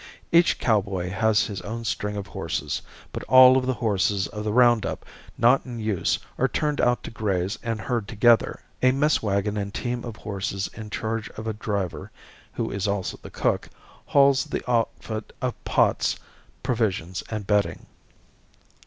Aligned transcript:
Each 0.31 0.57
cowboy 0.57 1.11
has 1.11 1.45
his 1.45 1.61
own 1.61 1.85
string 1.85 2.17
of 2.17 2.25
horses, 2.25 2.81
but 3.13 3.21
all 3.25 3.55
of 3.55 3.67
the 3.67 3.75
horses 3.75 4.25
of 4.25 4.43
the 4.43 4.51
round 4.51 4.83
up 4.83 5.05
not 5.37 5.63
in 5.63 5.77
use 5.79 6.17
are 6.39 6.47
turned 6.47 6.81
out 6.81 7.03
to 7.03 7.11
graze 7.11 7.59
and 7.61 7.79
herd 7.81 8.07
together. 8.07 8.61
A 8.81 8.93
mess 8.93 9.21
wagon 9.21 9.57
and 9.57 9.71
team 9.71 10.03
of 10.03 10.15
horses 10.15 10.67
in 10.73 10.89
charge 10.89 11.29
of 11.37 11.45
a 11.45 11.53
driver, 11.53 12.09
who 12.53 12.71
is 12.71 12.87
also 12.87 13.19
the 13.21 13.29
cook, 13.29 13.69
hauls 14.07 14.45
the 14.45 14.67
outfit 14.67 15.33
of 15.39 15.63
pots, 15.65 16.17
provisions 16.63 17.21
and 17.29 17.45
bedding. 17.45 17.85